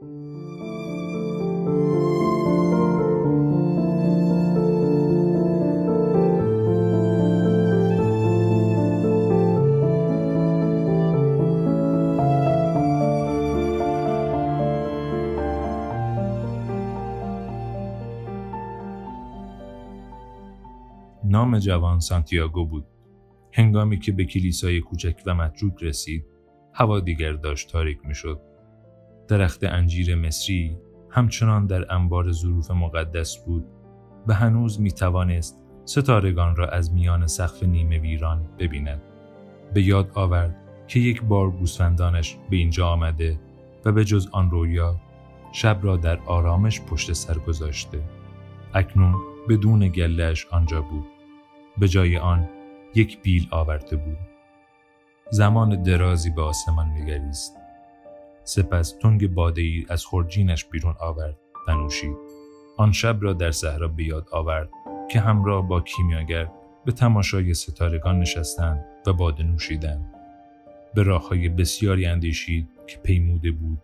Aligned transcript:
نام 0.00 0.12
جوان 21.58 22.00
سانتیاگو 22.00 22.66
بود. 22.66 22.86
هنگامی 23.52 23.98
که 23.98 24.12
به 24.12 24.24
کلیسای 24.24 24.80
کوچک 24.80 25.22
و 25.26 25.34
متروک 25.34 25.82
رسید، 25.82 26.24
هوا 26.74 27.00
دیگر 27.00 27.32
داشت 27.32 27.72
تاریک 27.72 27.98
می‌شد. 28.06 28.49
درخت 29.30 29.64
انجیر 29.64 30.14
مصری 30.14 30.76
همچنان 31.10 31.66
در 31.66 31.94
انبار 31.94 32.32
ظروف 32.32 32.70
مقدس 32.70 33.36
بود 33.36 33.64
و 34.26 34.34
هنوز 34.34 34.80
می 34.80 34.92
توانست 34.92 35.60
ستارگان 35.84 36.56
را 36.56 36.68
از 36.68 36.92
میان 36.92 37.26
سقف 37.26 37.62
نیمه 37.62 37.98
ویران 37.98 38.46
ببیند. 38.58 39.02
به 39.74 39.82
یاد 39.82 40.10
آورد 40.14 40.56
که 40.88 41.00
یک 41.00 41.22
بار 41.22 41.50
گوسفندانش 41.50 42.36
به 42.50 42.56
اینجا 42.56 42.88
آمده 42.88 43.40
و 43.84 43.92
به 43.92 44.04
جز 44.04 44.28
آن 44.32 44.50
رویا 44.50 45.00
شب 45.52 45.78
را 45.82 45.96
در 45.96 46.18
آرامش 46.26 46.80
پشت 46.80 47.12
سر 47.12 47.38
گذاشته. 47.38 48.00
اکنون 48.74 49.14
بدون 49.48 49.88
گلهش 49.88 50.46
آنجا 50.50 50.82
بود. 50.82 51.06
به 51.78 51.88
جای 51.88 52.18
آن 52.18 52.48
یک 52.94 53.22
بیل 53.22 53.48
آورده 53.50 53.96
بود. 53.96 54.18
زمان 55.30 55.82
درازی 55.82 56.30
به 56.30 56.42
آسمان 56.42 56.86
نگریست. 56.86 57.59
سپس 58.50 58.92
تنگ 59.02 59.34
باده 59.34 59.62
ای 59.62 59.86
از 59.88 60.04
خورجینش 60.04 60.64
بیرون 60.64 60.94
آورد 61.00 61.38
و 61.68 61.74
نوشید. 61.74 62.16
آن 62.76 62.92
شب 62.92 63.16
را 63.20 63.32
در 63.32 63.50
صحرا 63.50 63.88
به 63.88 64.04
یاد 64.04 64.28
آورد 64.32 64.70
که 65.10 65.20
همراه 65.20 65.68
با 65.68 65.80
کیمیاگر 65.80 66.50
به 66.84 66.92
تماشای 66.92 67.54
ستارگان 67.54 68.18
نشستند 68.18 68.84
و 69.06 69.12
باده 69.12 69.42
نوشیدند. 69.42 70.14
به 70.94 71.02
راههای 71.02 71.48
بسیاری 71.48 72.06
اندیشید 72.06 72.68
که 72.86 72.98
پیموده 72.98 73.50
بود 73.50 73.78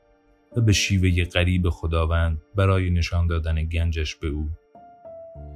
و 0.56 0.60
به 0.60 0.72
شیوه 0.72 1.24
غریب 1.24 1.70
خداوند 1.70 2.42
برای 2.54 2.90
نشان 2.90 3.26
دادن 3.26 3.64
گنجش 3.64 4.16
به 4.16 4.28
او 4.28 4.48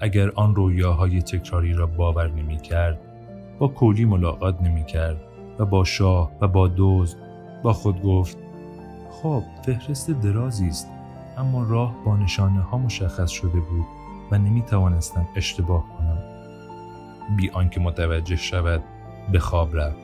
اگر 0.00 0.30
آن 0.30 0.54
رویاهای 0.54 1.22
تکراری 1.22 1.72
را 1.72 1.86
باور 1.86 2.30
نمی 2.30 2.60
کرد 2.60 3.00
با 3.58 3.68
کولی 3.68 4.04
ملاقات 4.04 4.60
نمی 4.60 4.84
کرد 4.84 5.20
و 5.58 5.64
با 5.64 5.84
شاه 5.84 6.32
و 6.40 6.48
با 6.48 6.68
دوز 6.68 7.16
با 7.62 7.72
خود 7.72 8.02
گفت 8.02 8.49
خب 9.10 9.42
فهرست 9.66 10.10
درازی 10.10 10.68
است 10.68 10.88
اما 11.38 11.62
راه 11.62 11.94
با 12.04 12.16
نشانه 12.16 12.60
ها 12.60 12.78
مشخص 12.78 13.30
شده 13.30 13.60
بود 13.60 13.86
و 14.30 14.38
نمی 14.38 14.62
توانستم 14.62 15.28
اشتباه 15.36 15.84
کنم. 15.98 16.18
بی 17.36 17.50
آنکه 17.50 17.80
متوجه 17.80 18.36
شود 18.36 18.82
به 19.32 19.38
خواب 19.38 19.76
رفت 19.76 19.96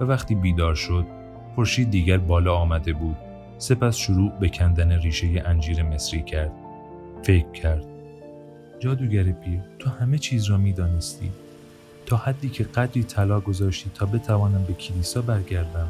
و 0.00 0.04
وقتی 0.04 0.34
بیدار 0.34 0.74
شد 0.74 1.06
خورشید 1.54 1.90
دیگر 1.90 2.18
بالا 2.18 2.54
آمده 2.54 2.92
بود. 2.92 3.16
سپس 3.58 3.96
شروع 3.96 4.30
به 4.30 4.48
کندن 4.48 4.92
ریشه 4.92 5.42
انجیر 5.46 5.82
مصری 5.82 6.22
کرد. 6.22 6.52
فکر 7.22 7.50
کرد 7.50 7.84
جادوگر 8.80 9.22
پیر 9.22 9.60
تو 9.78 9.90
همه 9.90 10.18
چیز 10.18 10.44
را 10.44 10.56
می‌دانستی. 10.56 11.30
تا 12.06 12.16
حدی 12.16 12.48
که 12.48 12.64
قدری 12.64 13.02
طلا 13.02 13.40
گذاشتی 13.40 13.90
تا 13.94 14.06
بتوانم 14.06 14.64
به 14.64 14.72
کلیسا 14.72 15.22
برگردم. 15.22 15.88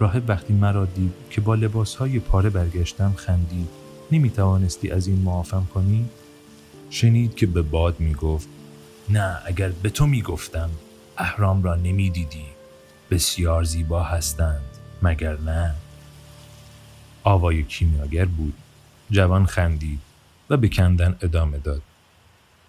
راه 0.00 0.16
وقتی 0.18 0.52
مرا 0.52 0.84
دید 0.84 1.12
که 1.30 1.40
با 1.40 1.54
لباسهای 1.54 2.18
پاره 2.18 2.50
برگشتم 2.50 3.12
خندید 3.16 3.68
نمی 4.12 4.30
توانستی 4.30 4.90
از 4.90 5.06
این 5.06 5.18
معافم 5.18 5.68
کنی؟ 5.74 6.08
شنید 6.90 7.34
که 7.34 7.46
به 7.46 7.62
باد 7.62 8.00
می 8.00 8.14
گفت 8.14 8.48
نه 9.08 9.38
اگر 9.46 9.68
به 9.68 9.90
تو 9.90 10.06
می 10.06 10.22
گفتم 10.22 10.70
اهرام 11.18 11.62
را 11.62 11.74
نمی 11.74 12.10
دیدی 12.10 12.44
بسیار 13.10 13.64
زیبا 13.64 14.02
هستند 14.02 14.60
مگر 15.02 15.36
نه؟ 15.40 15.74
آوای 17.24 17.62
کیمیاگر 17.62 18.24
بود 18.24 18.54
جوان 19.10 19.46
خندید 19.46 19.98
و 20.50 20.56
به 20.56 20.68
کندن 20.68 21.16
ادامه 21.20 21.58
داد 21.58 21.82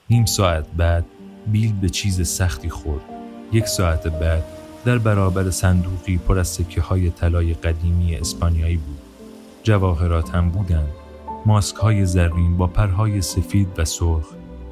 نیم 0.10 0.26
ساعت 0.26 0.66
بعد 0.78 1.06
بیل 1.48 1.74
به 1.74 1.90
چیز 1.90 2.28
سختی 2.28 2.70
خورد. 2.70 3.04
یک 3.52 3.66
ساعت 3.68 4.08
بعد 4.08 4.44
در 4.90 4.98
برابر 4.98 5.50
صندوقی 5.50 6.18
پر 6.18 6.40
از 6.40 6.48
سکه 6.48 6.82
های 6.82 7.10
طلای 7.10 7.54
قدیمی 7.54 8.16
اسپانیایی 8.16 8.78
بود. 8.78 8.98
جواهرات 9.64 10.36
هم 10.36 10.50
بودند. 10.50 10.90
ماسک 11.46 11.76
های 11.76 12.06
زرین 12.06 12.58
با 12.58 12.68
پرهای 12.68 13.22
سفید 13.22 13.68
و 13.78 13.86
سرخ، 13.86 14.26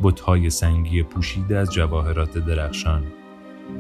بتهای 0.04 0.50
سنگی 0.50 1.04
پوشیده 1.04 1.58
از 1.58 1.74
جواهرات 1.74 2.38
درخشان، 2.38 3.04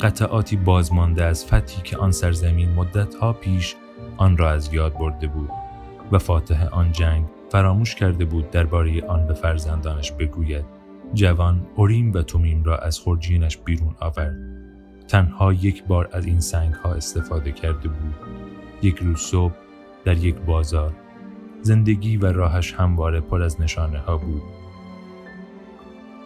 قطعاتی 0.01 0.55
بازمانده 0.55 1.23
از 1.23 1.45
فتحی 1.45 1.81
که 1.83 1.97
آن 1.97 2.11
سرزمین 2.11 2.69
مدتها 2.69 3.33
پیش 3.33 3.75
آن 4.17 4.37
را 4.37 4.51
از 4.51 4.73
یاد 4.73 4.93
برده 4.93 5.27
بود 5.27 5.49
و 6.11 6.19
فاتح 6.19 6.67
آن 6.71 6.91
جنگ 6.91 7.25
فراموش 7.51 7.95
کرده 7.95 8.25
بود 8.25 8.51
درباره 8.51 9.05
آن 9.05 9.27
به 9.27 9.33
فرزندانش 9.33 10.11
بگوید 10.11 10.65
جوان 11.13 11.67
اوریم 11.75 12.13
و 12.13 12.21
تومیم 12.21 12.63
را 12.63 12.77
از 12.77 12.99
خورجینش 12.99 13.57
بیرون 13.57 13.95
آورد. 13.99 14.66
تنها 15.07 15.53
یک 15.53 15.83
بار 15.83 16.09
از 16.11 16.25
این 16.25 16.39
سنگ 16.39 16.73
ها 16.73 16.93
استفاده 16.93 17.51
کرده 17.51 17.87
بود. 17.87 18.15
یک 18.81 18.97
روز 18.97 19.19
صبح 19.19 19.53
در 20.05 20.17
یک 20.17 20.35
بازار. 20.35 20.93
زندگی 21.61 22.17
و 22.17 22.25
راهش 22.25 22.73
همواره 22.73 23.19
پر 23.19 23.41
از 23.41 23.61
نشانه 23.61 23.99
ها 23.99 24.17
بود. 24.17 24.41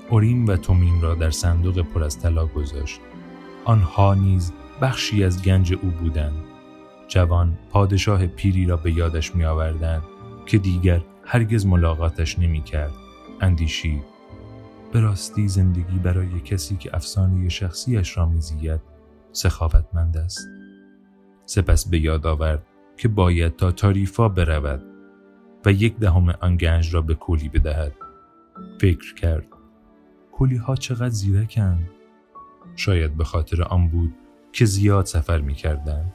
اوریم 0.10 0.48
و 0.48 0.56
تومیم 0.56 1.02
را 1.02 1.16
در 1.16 1.32
صندوق 1.32 1.82
پر 1.82 2.04
از 2.04 2.20
طلا 2.20 2.46
گذاشت. 2.46 3.00
آنها 3.66 4.14
نیز 4.14 4.54
بخشی 4.82 5.24
از 5.24 5.44
گنج 5.44 5.74
او 5.74 5.90
بودند. 5.90 6.44
جوان 7.08 7.58
پادشاه 7.72 8.28
پیری 8.28 8.66
را 8.66 8.78
به 8.78 8.92
یادش 8.92 9.36
می 9.36 9.46
آوردند 9.46 10.04
که 10.46 10.58
دیگر 10.58 11.02
هرگز 11.26 11.66
ملاقاتش 11.66 12.40
نمی 12.40 12.62
کرد. 12.62 12.94
اندیشید 13.42 14.21
به 14.92 15.00
راستی 15.00 15.48
زندگی 15.48 16.00
برای 16.00 16.40
کسی 16.40 16.76
که 16.76 16.96
افسانه 16.96 17.50
شخصیش 17.50 18.18
را 18.18 18.26
میزید 18.26 18.82
سخاوتمند 19.32 20.18
است. 20.18 20.48
سپس 21.46 21.88
به 21.88 22.00
یاد 22.00 22.26
آورد 22.26 22.64
که 22.98 23.08
باید 23.08 23.56
تا 23.56 23.72
تاریفا 23.72 24.30
برود 24.30 24.84
و 25.66 25.72
یک 25.72 25.98
دهم 25.98 26.30
آن 26.30 26.58
گنج 26.58 26.94
را 26.94 27.02
به 27.02 27.14
کولی 27.14 27.50
بدهد. 27.50 27.94
فکر 28.82 29.16
کرد 29.16 29.46
کولی 30.32 30.58
ها 30.58 30.76
چقدر 30.76 31.10
زیرکند؟ 31.10 31.90
شاید 32.76 33.18
به 33.18 33.24
خاطر 33.24 33.64
آن 33.64 33.88
بود 33.88 34.14
که 34.54 34.66
زیاد 34.66 35.06
سفر 35.06 35.42
می 35.42 35.54
کردن. 35.54 36.06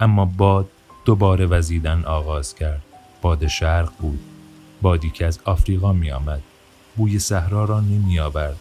اما 0.00 0.24
باد 0.24 0.68
دوباره 1.04 1.46
وزیدن 1.46 2.04
آغاز 2.04 2.54
کرد. 2.54 2.82
باد 3.22 3.46
شرق 3.46 3.92
بود. 4.00 4.20
بادی 4.82 5.10
که 5.10 5.26
از 5.26 5.40
آفریقا 5.44 5.92
می 5.92 6.10
آمد 6.10 6.42
بوی 6.96 7.18
صحرا 7.18 7.64
را 7.64 7.80
نمی 7.80 8.18
آورد 8.20 8.56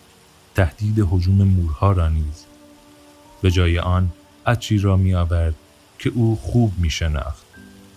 تهدید 0.55 1.07
حجوم 1.11 1.43
مورها 1.43 1.91
را 1.91 2.09
نیز. 2.09 2.45
به 3.41 3.51
جای 3.51 3.79
آن 3.79 4.11
عطری 4.45 4.79
را 4.79 4.97
می 4.97 5.15
آورد 5.15 5.55
که 5.99 6.11
او 6.15 6.39
خوب 6.41 6.73
می 6.77 6.89
شناخت 6.89 7.45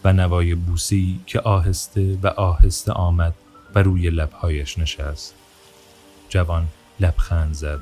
و 0.04 0.12
نوای 0.12 0.54
بوسی 0.54 1.20
که 1.26 1.40
آهسته 1.40 2.18
و 2.22 2.26
آهسته 2.26 2.92
آمد 2.92 3.34
و 3.74 3.82
روی 3.82 4.10
لبهایش 4.10 4.78
نشست. 4.78 5.34
جوان 6.28 6.68
لبخند 7.00 7.54
زد. 7.54 7.80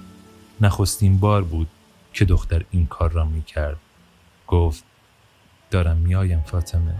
نخستین 0.61 1.19
بار 1.19 1.45
بود 1.45 1.69
که 2.13 2.25
دختر 2.25 2.65
این 2.71 2.87
کار 2.87 3.11
را 3.11 3.25
می 3.25 3.43
کرد 3.43 3.77
گفت 4.47 4.85
دارم 5.71 5.97
میایم 5.97 6.41
فاطمه. 6.41 6.95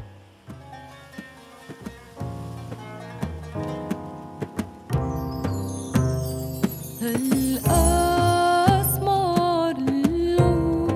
هالأسمار 7.73 8.95
اللون 9.77 10.89